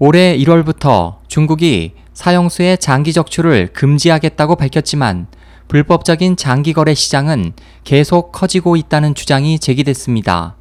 [0.00, 5.26] 올해 1월부터 중국이 사형수의 장기 적출을 금지하겠다고 밝혔지만
[5.66, 7.52] 불법적인 장기 거래 시장은
[7.82, 10.54] 계속 커지고 있다는 주장이 제기됐습니다.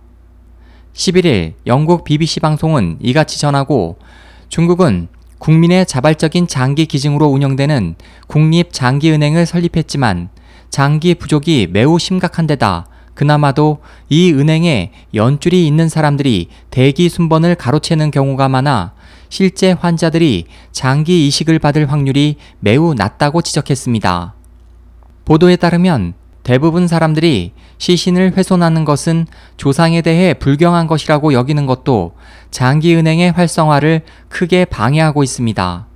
[0.93, 3.99] 11일 영국 BBC 방송은 이같이 전하고
[4.49, 5.07] 중국은
[5.37, 7.93] 국민의 자발적인 장기 기증으로 운영되는
[8.25, 10.29] 국립장기은행을 설립했지만
[10.71, 18.49] 장기 부족이 매우 심각한 데다 그나마도 이 은행에 연줄이 있는 사람들이 대기 순번을 가로채는 경우가
[18.49, 18.96] 많아
[19.29, 24.33] 실제 환자들이 장기 이식을 받을 확률이 매우 낮다고 지적했습니다.
[25.25, 32.15] 보도에 따르면 대부분 사람들이 시신을 훼손하는 것은 조상에 대해 불경한 것이라고 여기는 것도
[32.51, 35.87] 장기은행의 활성화를 크게 방해하고 있습니다.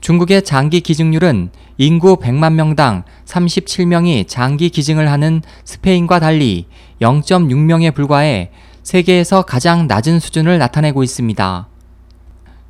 [0.00, 6.66] 중국의 장기 기증률은 인구 100만 명당 37명이 장기 기증을 하는 스페인과 달리
[7.00, 8.50] 0.6명에 불과해
[8.82, 11.68] 세계에서 가장 낮은 수준을 나타내고 있습니다.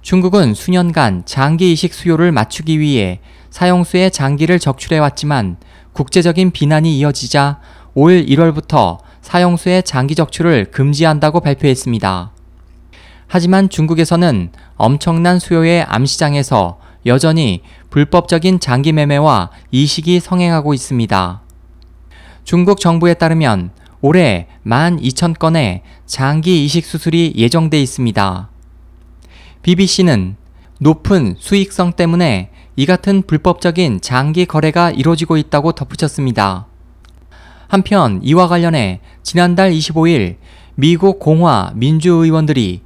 [0.02, 5.58] 중국은 수년간 장기 이식 수요를 맞추기 위해 사형수의 장기를 적출해왔지만
[5.92, 7.60] 국제적인 비난이 이어지자
[7.94, 12.32] 올 1월부터 사형수의 장기 적출을 금지한다고 발표했습니다.
[13.28, 21.42] 하지만 중국에서는 엄청난 수요의 암시장에서 여전히 불법적인 장기 매매와 이식이 성행하고 있습니다.
[22.42, 28.51] 중국 정부에 따르면 올해 12,000건의 장기 이식 수술이 예정돼 있습니다.
[29.62, 30.36] BBC는
[30.80, 36.66] 높은 수익성 때문에 이 같은 불법적인 장기 거래가 이루어지고 있다고 덧붙였습니다.
[37.68, 40.36] 한편 이와 관련해 지난달 25일
[40.74, 42.82] 미국 공화 민주의원들이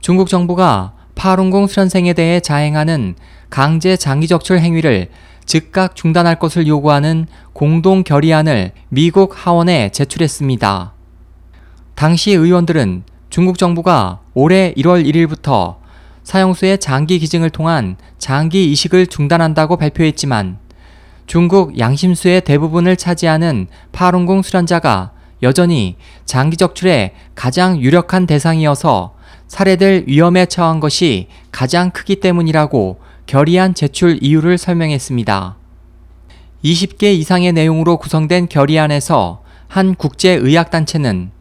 [0.00, 3.14] 중국 정부가 파룬공 수련생에 대해 자행하는
[3.48, 5.08] 강제 장기 적출 행위를
[5.44, 10.92] 즉각 중단할 것을 요구하는 공동 결의안을 미국 하원에 제출했습니다.
[11.94, 15.81] 당시 의원들은 중국 정부가 올해 1월 1일부터
[16.24, 20.58] 사형수의 장기 기증을 통한 장기 이식을 중단한다고 발표했지만
[21.26, 25.12] 중국 양심수의 대부분을 차지하는 파룬공 수련자가
[25.42, 29.14] 여전히 장기 적출의 가장 유력한 대상이어서
[29.48, 35.56] 살해될 위험에 처한 것이 가장 크기 때문이라고 결의안 제출 이유를 설명했습니다.
[36.64, 41.31] 20개 이상의 내용으로 구성된 결의안에서 한 국제의학단체는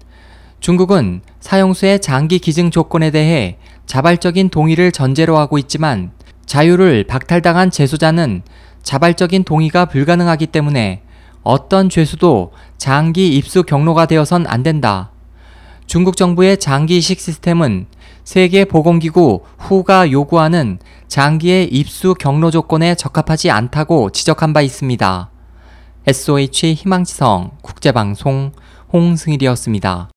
[0.61, 3.57] 중국은 사형수의 장기 기증 조건에 대해
[3.87, 6.11] 자발적인 동의를 전제로 하고 있지만
[6.45, 8.43] 자유를 박탈당한 재소자는
[8.83, 11.01] 자발적인 동의가 불가능하기 때문에
[11.41, 15.11] 어떤 죄수도 장기 입수 경로가 되어선 안 된다.
[15.87, 17.87] 중국 정부의 장기 이식 시스템은
[18.23, 25.31] 세계보건기구 후가 요구하는 장기의 입수 경로 조건에 적합하지 않다고 지적한 바 있습니다.
[26.05, 28.51] SOH 희망지성 국제방송
[28.93, 30.09] 홍승일이었습니다.